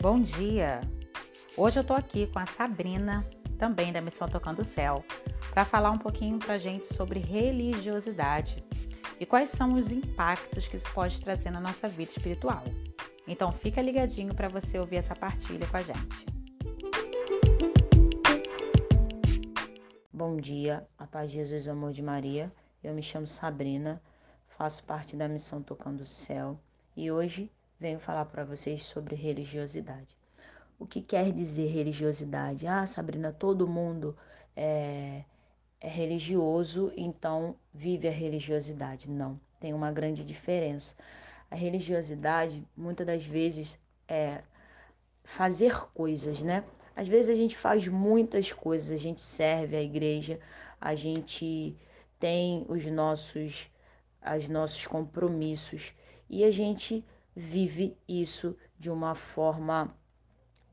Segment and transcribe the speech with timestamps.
[0.00, 0.80] Bom dia!
[1.56, 3.26] Hoje eu tô aqui com a Sabrina,
[3.58, 5.04] também da Missão Tocando o Céu,
[5.50, 8.62] para falar um pouquinho pra gente sobre religiosidade
[9.18, 12.62] e quais são os impactos que isso pode trazer na nossa vida espiritual.
[13.26, 16.26] Então fica ligadinho para você ouvir essa partilha com a gente.
[20.12, 22.52] Bom dia, a paz de Jesus e o amor de Maria.
[22.84, 24.00] Eu me chamo Sabrina,
[24.46, 26.56] faço parte da Missão Tocando o Céu
[26.96, 30.16] e hoje venho falar para vocês sobre religiosidade.
[30.78, 32.66] O que quer dizer religiosidade?
[32.66, 34.16] Ah, Sabrina, todo mundo
[34.56, 35.24] é,
[35.80, 39.10] é religioso, então vive a religiosidade.
[39.10, 40.94] Não, tem uma grande diferença.
[41.50, 44.42] A religiosidade, muitas das vezes, é
[45.24, 46.64] fazer coisas, né?
[46.94, 50.40] Às vezes a gente faz muitas coisas, a gente serve a igreja,
[50.80, 51.76] a gente
[52.18, 53.70] tem os nossos,
[54.36, 55.94] os nossos compromissos
[56.28, 57.04] e a gente
[57.38, 59.94] vive isso de uma forma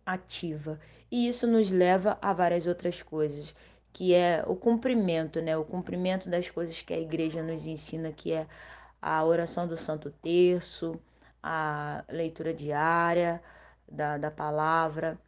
[0.03, 0.79] ativa.
[1.11, 3.55] E isso nos leva a várias outras coisas,
[3.93, 5.55] que é o cumprimento, né?
[5.55, 8.47] O cumprimento das coisas que a igreja nos ensina, que é
[8.99, 10.99] a oração do Santo Terço,
[11.41, 13.41] a leitura diária
[13.87, 15.19] da, da palavra,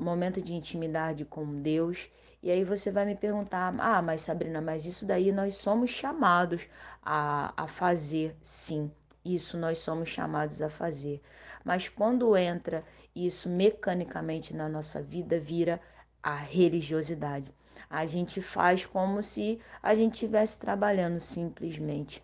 [0.00, 2.10] momento de intimidade com Deus.
[2.42, 6.66] E aí você vai me perguntar: ah, mas Sabrina, mas isso daí nós somos chamados
[7.02, 8.90] a, a fazer, sim.
[9.24, 11.20] Isso nós somos chamados a fazer.
[11.64, 12.84] Mas quando entra
[13.14, 15.80] isso mecanicamente na nossa vida, vira
[16.22, 17.54] a religiosidade.
[17.88, 22.22] A gente faz como se a gente estivesse trabalhando simplesmente.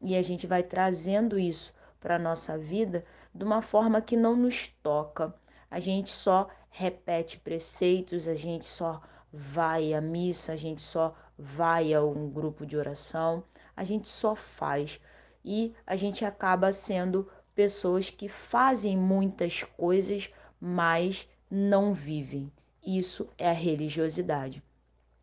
[0.00, 4.34] E a gente vai trazendo isso para a nossa vida de uma forma que não
[4.34, 5.34] nos toca.
[5.70, 9.00] A gente só repete preceitos, a gente só
[9.32, 13.44] vai à missa, a gente só vai a um grupo de oração,
[13.76, 15.00] a gente só faz
[15.44, 22.50] e a gente acaba sendo pessoas que fazem muitas coisas, mas não vivem.
[22.84, 24.62] Isso é a religiosidade.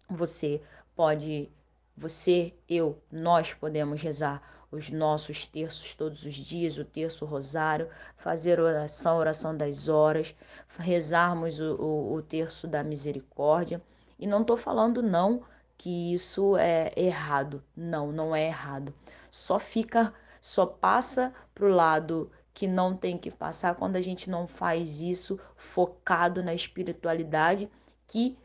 [0.10, 0.62] Você
[0.96, 1.50] pode,
[1.96, 4.42] você, eu, nós podemos rezar
[4.72, 10.36] os nossos terços todos os dias, o terço rosário, fazer oração, oração das horas,
[10.78, 13.82] rezarmos o, o, o terço da misericórdia.
[14.20, 15.44] E não estou falando não
[15.78, 17.64] que isso é errado.
[17.76, 18.94] Não, não é errado.
[19.30, 24.48] Só fica, só passa pro lado que não tem que passar quando a gente não
[24.48, 27.70] faz isso focado na espiritualidade
[28.08, 28.38] que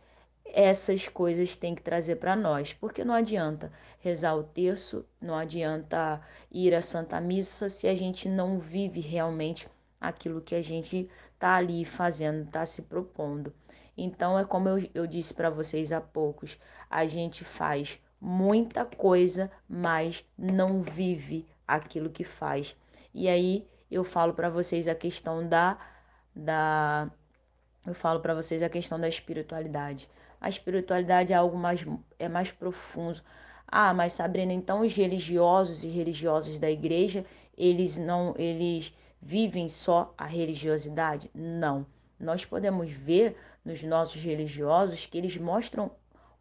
[0.44, 6.20] essas coisas têm que trazer para nós, porque não adianta rezar o terço, não adianta
[6.50, 9.68] ir à Santa Missa se a gente não vive realmente
[10.00, 13.52] aquilo que a gente está ali fazendo, está se propondo.
[13.96, 16.58] Então, é como eu, eu disse para vocês há poucos:
[16.90, 22.76] a gente faz muita coisa, mas não vive aquilo que faz.
[23.12, 25.76] E aí eu falo para vocês a questão da,
[26.34, 27.10] da
[27.84, 30.08] eu falo para vocês a questão da espiritualidade.
[30.40, 31.84] A espiritualidade é algo mais
[32.16, 33.20] é mais profundo.
[33.66, 37.26] Ah, mas Sabrina, então os religiosos e religiosas da igreja,
[37.58, 41.28] eles não eles vivem só a religiosidade?
[41.34, 41.84] Não.
[42.20, 45.90] Nós podemos ver nos nossos religiosos que eles mostram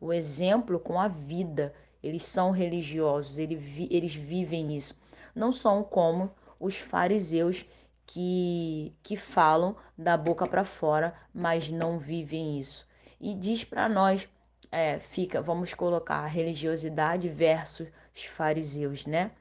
[0.01, 1.73] o exemplo com a vida.
[2.03, 4.99] Eles são religiosos, eles, vivem isso.
[5.33, 6.29] Não são como
[6.59, 7.65] os fariseus
[8.05, 12.85] que, que falam da boca para fora, mas não vivem isso.
[13.19, 14.27] E diz para nós,
[14.71, 19.31] é, fica, vamos colocar a religiosidade versus os fariseus, né?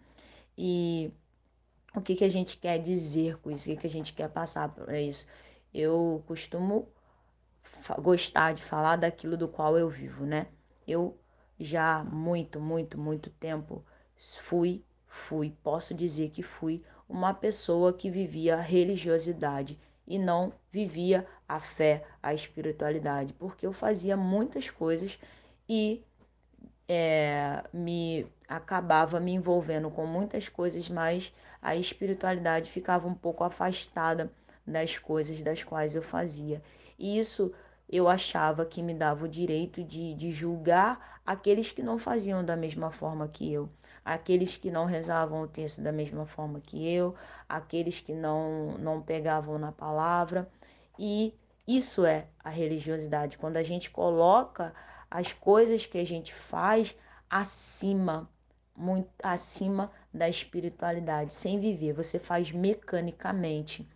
[0.57, 1.11] E
[1.97, 3.69] o que, que a gente quer dizer com isso?
[3.69, 5.27] O que, que a gente quer passar para isso?
[5.73, 6.89] eu costumo
[8.01, 10.47] gostar de falar daquilo do qual eu vivo, né?
[10.87, 11.19] Eu
[11.59, 13.85] já muito, muito, muito tempo
[14.17, 21.27] fui, fui, posso dizer que fui uma pessoa que vivia a religiosidade e não vivia
[21.49, 25.19] a fé, a espiritualidade, porque eu fazia muitas coisas
[25.69, 26.03] e
[26.89, 31.33] é, me acabava me envolvendo com muitas coisas, mas
[31.63, 34.33] a espiritualidade ficava um pouco afastada
[34.67, 36.61] das coisas das quais eu fazia.
[37.01, 37.51] E isso
[37.89, 42.55] eu achava que me dava o direito de, de julgar aqueles que não faziam da
[42.57, 43.71] mesma forma que eu,
[44.05, 47.15] aqueles que não rezavam o texto da mesma forma que eu,
[47.49, 50.47] aqueles que não, não pegavam na palavra.
[50.99, 51.35] E
[51.67, 54.75] isso é a religiosidade, quando a gente coloca
[55.11, 56.95] as coisas que a gente faz
[57.31, 58.29] acima,
[58.77, 63.89] muito acima da espiritualidade, sem viver, você faz mecanicamente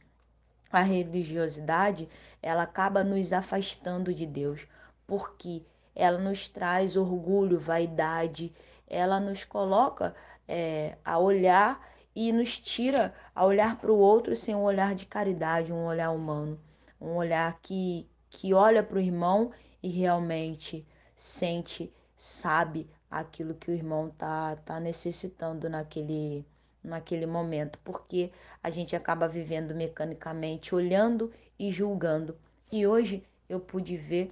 [0.80, 2.08] a religiosidade
[2.42, 4.66] ela acaba nos afastando de Deus,
[5.06, 8.52] porque ela nos traz orgulho, vaidade,
[8.86, 10.14] ela nos coloca
[10.48, 11.80] é, a olhar
[12.14, 16.10] e nos tira a olhar para o outro sem um olhar de caridade, um olhar
[16.10, 16.58] humano.
[17.00, 23.74] um olhar que, que olha para o irmão e realmente sente, sabe aquilo que o
[23.74, 26.44] irmão tá, tá necessitando naquele,
[26.84, 28.30] naquele momento, porque
[28.62, 32.36] a gente acaba vivendo mecanicamente, olhando e julgando.
[32.70, 34.30] E hoje eu pude ver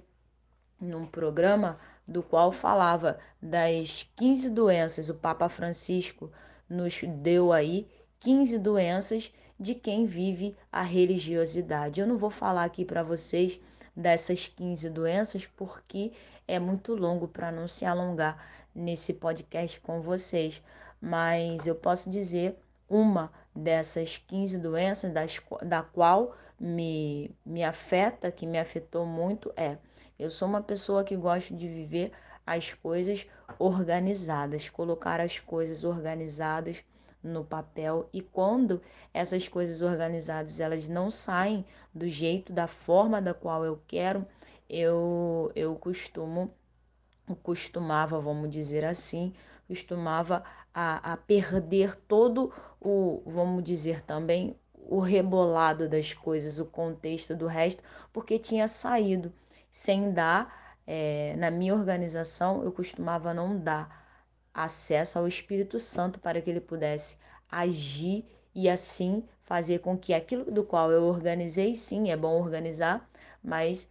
[0.79, 6.31] num programa do qual falava das 15 doenças, o Papa Francisco
[6.69, 7.87] nos deu aí
[8.19, 12.01] 15 doenças de quem vive a religiosidade.
[12.01, 13.59] Eu não vou falar aqui para vocês
[13.95, 16.11] dessas 15 doenças porque
[16.47, 18.37] é muito longo para não se alongar
[18.73, 20.61] nesse podcast com vocês,
[21.05, 22.55] mas eu posso dizer
[22.87, 29.77] uma dessas 15 doenças das, da qual me, me afeta, que me afetou muito, é
[30.17, 32.13] eu sou uma pessoa que gosto de viver
[32.47, 33.27] as coisas
[33.59, 36.81] organizadas, colocar as coisas organizadas
[37.21, 38.07] no papel.
[38.13, 38.81] E quando
[39.13, 44.25] essas coisas organizadas elas não saem do jeito da forma da qual eu quero
[44.69, 46.49] eu eu costumo
[47.41, 49.33] costumava vamos dizer assim
[49.67, 50.43] costumava
[50.73, 57.47] a, a perder todo o vamos dizer também o rebolado das coisas o contexto do
[57.47, 59.31] resto porque tinha saído
[59.69, 64.03] sem dar é, na minha organização eu costumava não dar
[64.53, 67.17] acesso ao Espírito Santo para que ele pudesse
[67.49, 73.09] agir e assim fazer com que aquilo do qual eu organizei, sim, é bom organizar,
[73.43, 73.89] mas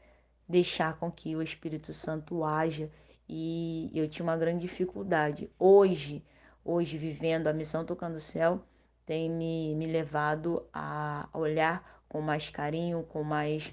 [0.49, 2.90] deixar com que o Espírito Santo haja
[3.29, 5.50] e eu tinha uma grande dificuldade.
[5.58, 6.25] Hoje,
[6.64, 8.62] hoje vivendo a missão Tocando o Céu,
[9.04, 13.72] tem me, me levado a olhar com mais carinho, com mais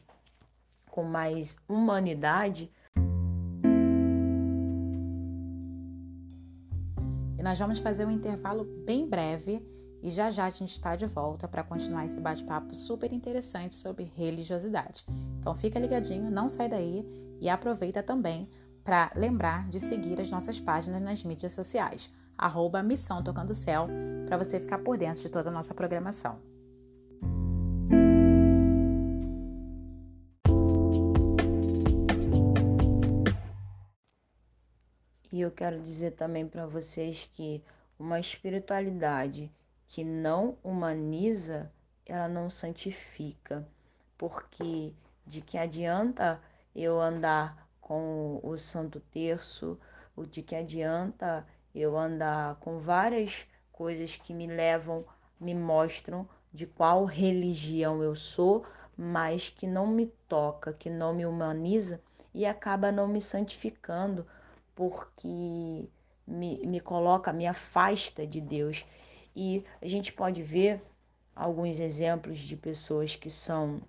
[0.89, 2.71] com mais humanidade
[7.39, 9.65] E nós vamos fazer um intervalo bem breve
[10.03, 14.03] e já já a gente está de volta para continuar esse bate-papo super interessante sobre
[14.03, 15.05] religiosidade.
[15.39, 17.05] Então fica ligadinho, não sai daí
[17.39, 18.49] e aproveita também
[18.83, 23.87] para lembrar de seguir as nossas páginas nas mídias sociais, arroba Missão Tocando Céu,
[24.25, 26.41] para você ficar por dentro de toda a nossa programação.
[35.31, 37.61] E eu quero dizer também para vocês que
[37.99, 39.51] uma espiritualidade
[39.85, 41.71] que não humaniza,
[42.05, 43.67] ela não santifica.
[44.17, 44.93] Porque
[45.25, 46.41] de que adianta
[46.75, 49.77] eu andar com o Santo Terço,
[50.15, 55.05] o de que adianta eu andar com várias coisas que me levam,
[55.39, 58.65] me mostram de qual religião eu sou,
[58.97, 62.01] mas que não me toca, que não me humaniza
[62.33, 64.25] e acaba não me santificando
[64.75, 65.89] porque
[66.25, 68.85] me, me coloca, me afasta de Deus.
[69.35, 70.81] E a gente pode ver
[71.35, 73.81] alguns exemplos de pessoas que são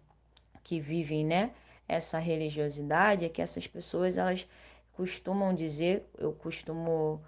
[0.63, 1.51] que vivem, né,
[1.89, 4.47] essa religiosidade, é que essas pessoas elas
[4.93, 7.21] costumam dizer, eu costumo,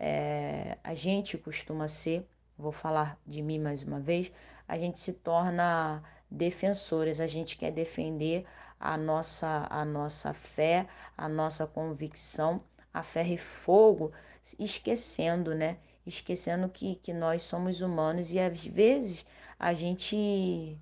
[0.00, 2.26] é, a gente costuma ser,
[2.58, 4.32] vou falar de mim mais uma vez,
[4.66, 8.46] a gente se torna defensores, a gente quer defender
[8.78, 10.86] a nossa, a nossa fé,
[11.16, 12.62] a nossa convicção
[12.92, 14.12] a ferro e fogo,
[14.58, 15.78] esquecendo, né?
[16.06, 19.24] Esquecendo que, que nós somos humanos e às vezes
[19.58, 20.76] a gente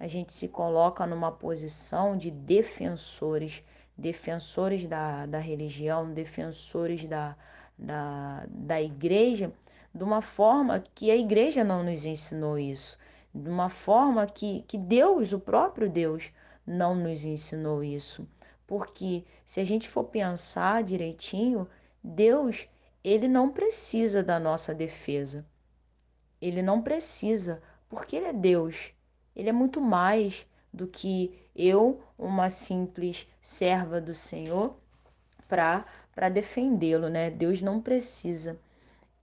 [0.00, 3.64] a gente se coloca numa posição de defensores,
[3.96, 7.36] defensores da, da religião, defensores da,
[7.78, 9.52] da, da igreja,
[9.94, 12.98] de uma forma que a igreja não nos ensinou isso,
[13.34, 16.30] de uma forma que, que Deus, o próprio Deus,
[16.66, 18.28] não nos ensinou isso.
[18.66, 21.66] Porque se a gente for pensar direitinho,
[22.02, 22.68] Deus,
[23.02, 25.46] ele não precisa da nossa defesa.
[26.40, 28.92] Ele não precisa, porque ele é Deus.
[29.34, 34.76] Ele é muito mais do que eu, uma simples serva do Senhor,
[35.48, 35.86] para
[36.28, 37.30] defendê-lo, né?
[37.30, 38.58] Deus não precisa.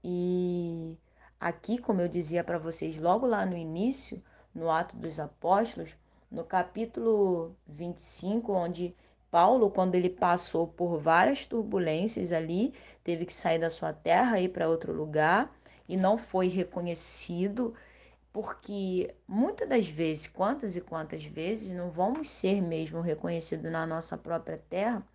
[0.02, 0.98] E
[1.38, 4.24] aqui, como eu dizia para vocês logo lá no início,
[4.54, 5.98] no Ato dos Apóstolos,
[6.32, 8.96] no capítulo 25, onde
[9.30, 12.74] Paulo, quando ele passou por várias turbulências ali,
[13.04, 15.54] teve que sair da sua terra e ir para outro lugar
[15.90, 17.74] e não foi reconhecido,
[18.32, 24.18] porque muitas das vezes, quantas e quantas vezes, não vamos ser mesmo reconhecidos na nossa
[24.18, 25.06] própria terra,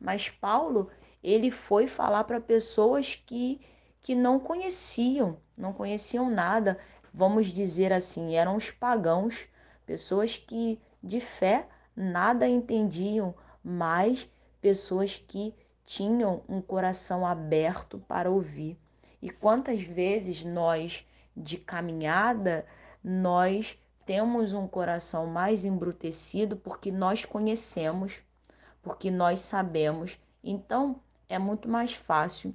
[0.00, 0.90] mas Paulo,
[1.26, 3.60] ele foi falar para pessoas que,
[4.00, 6.78] que não conheciam, não conheciam nada,
[7.12, 9.48] vamos dizer assim, eram os pagãos,
[9.84, 11.66] pessoas que de fé
[11.96, 14.30] nada entendiam, mas
[14.60, 15.52] pessoas que
[15.82, 18.78] tinham um coração aberto para ouvir.
[19.20, 21.04] E quantas vezes nós,
[21.36, 22.64] de caminhada,
[23.02, 28.22] nós temos um coração mais embrutecido porque nós conhecemos,
[28.80, 30.20] porque nós sabemos.
[30.44, 32.54] Então, é muito mais fácil,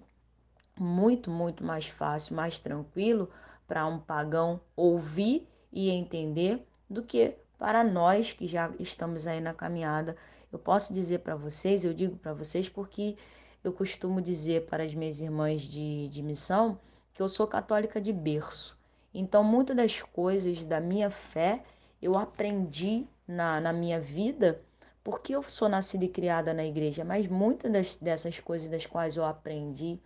[0.80, 3.30] muito, muito mais fácil, mais tranquilo
[3.68, 9.54] para um pagão ouvir e entender do que para nós que já estamos aí na
[9.54, 10.18] caminhada.
[10.52, 13.16] Eu posso dizer para vocês, eu digo para vocês porque
[13.64, 16.80] eu costumo dizer para as minhas irmãs de, de missão
[17.14, 18.78] que eu sou católica de berço.
[19.14, 21.64] Então, muitas das coisas da minha fé
[22.02, 24.62] eu aprendi na, na minha vida
[25.04, 29.16] porque eu sou nascida e criada na igreja, mas muitas das, dessas coisas das quais
[29.16, 30.00] eu aprendi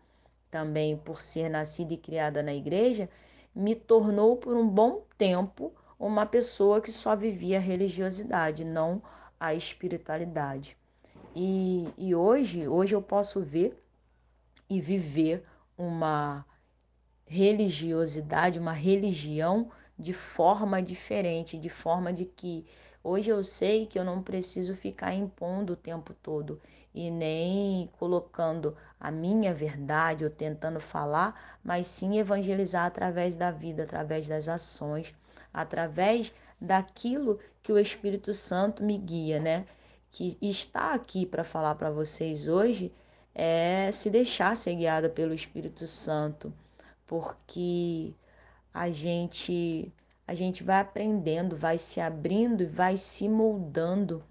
[0.49, 3.09] também por ser nascida e criada na igreja,
[3.53, 9.01] me tornou por um bom tempo uma pessoa que só vivia a religiosidade, não
[9.39, 10.77] a espiritualidade.
[11.35, 13.77] E, e hoje, hoje eu posso ver
[14.69, 15.43] e viver
[15.77, 16.45] uma
[17.25, 22.65] religiosidade, uma religião de forma diferente, de forma de que
[23.05, 26.59] hoje eu sei que eu não preciso ficar impondo o tempo todo
[26.91, 33.83] e nem colocando a minha verdade ou tentando falar, mas sim evangelizar através da vida,
[33.83, 35.13] através das ações,
[35.53, 39.65] através daquilo que o Espírito Santo me guia, né?
[40.09, 42.91] Que está aqui para falar para vocês hoje
[43.35, 46.51] é se deixar ser guiada pelo Espírito Santo,
[47.05, 48.15] porque
[48.73, 49.93] a gente
[50.27, 54.23] a gente vai aprendendo, vai se abrindo e vai se moldando.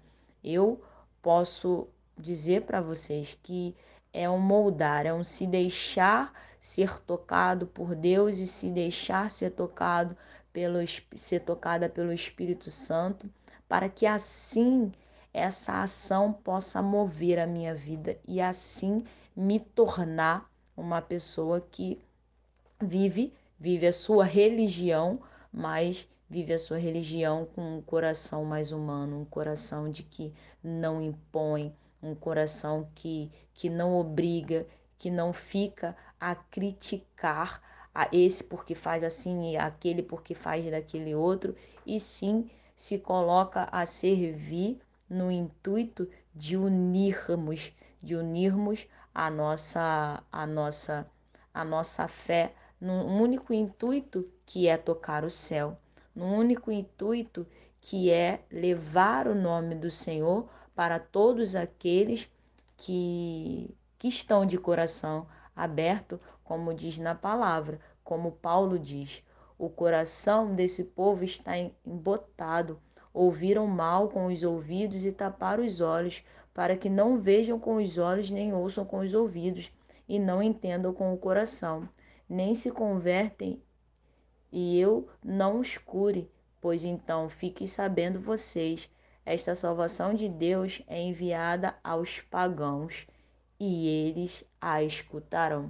[0.43, 0.81] Eu
[1.21, 1.87] posso
[2.17, 3.75] dizer para vocês que
[4.13, 9.51] é um moldar, é um se deixar ser tocado por Deus e se deixar ser
[9.51, 10.15] tocado
[10.51, 10.77] pelo
[11.17, 13.29] ser tocada pelo Espírito Santo,
[13.67, 14.91] para que assim
[15.33, 19.03] essa ação possa mover a minha vida e assim
[19.35, 22.01] me tornar uma pessoa que
[22.81, 25.19] vive, vive a sua religião,
[25.55, 31.01] mas vive a sua religião com um coração mais humano, um coração de que não
[31.01, 37.61] impõe, um coração que, que não obriga, que não fica a criticar
[37.93, 43.69] a esse porque faz assim e aquele porque faz daquele outro, e sim se coloca
[43.71, 47.71] a servir no intuito de unirmos,
[48.03, 51.09] de unirmos a nossa a nossa
[51.53, 55.77] a nossa fé num único intuito que é tocar o céu,
[56.15, 57.45] num único intuito
[57.81, 62.29] que é levar o nome do Senhor para todos aqueles
[62.77, 65.25] que que estão de coração
[65.55, 69.23] aberto como diz na palavra, como Paulo diz.
[69.57, 72.79] O coração desse povo está embotado.
[73.11, 76.23] Ouviram mal com os ouvidos e taparam os olhos,
[76.53, 79.71] para que não vejam com os olhos, nem ouçam com os ouvidos,
[80.07, 81.89] e não entendam com o coração,
[82.29, 83.59] nem se convertem,
[84.55, 86.31] e eu não os cure.
[86.61, 88.89] Pois então fiquem sabendo vocês,
[89.25, 93.05] esta salvação de Deus é enviada aos pagãos,
[93.59, 95.69] e eles a escutarão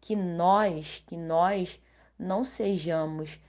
[0.00, 1.80] que nós, que nós
[2.16, 3.40] não sejamos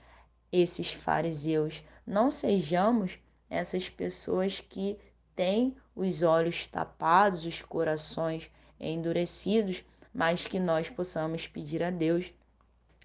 [0.50, 4.98] esses fariseus, não sejamos essas pessoas que
[5.36, 8.50] têm os olhos tapados, os corações
[8.80, 12.32] endurecidos, mas que nós possamos pedir a Deus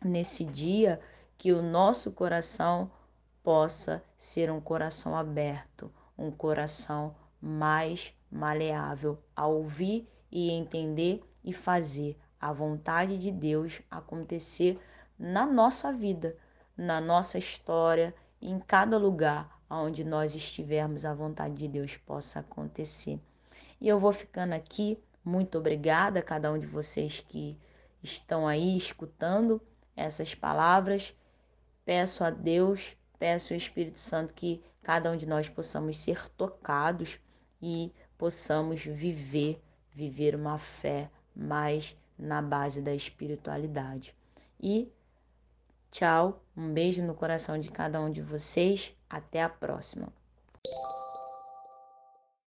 [0.03, 0.99] nesse dia
[1.39, 2.91] que o nosso coração
[3.41, 12.19] possa ser um coração aberto, um coração mais maleável a ouvir e entender e fazer
[12.41, 14.77] a vontade de Deus acontecer
[15.17, 16.35] na nossa vida,
[16.75, 23.17] na nossa história, em cada lugar onde nós estivermos, a vontade de Deus possa acontecer.
[23.79, 25.01] E eu vou ficando aqui.
[25.23, 27.57] Muito obrigada a cada um de vocês que
[28.03, 29.61] estão aí escutando
[29.95, 31.15] essas palavras.
[31.89, 37.19] Peço a Deus, peço ao Espírito Santo que cada um de nós possamos ser tocados
[37.59, 44.15] e possamos viver, viver uma fé mais na base da espiritualidade.
[44.61, 44.93] E
[45.89, 50.13] tchau, um beijo no coração de cada um de vocês, até a próxima.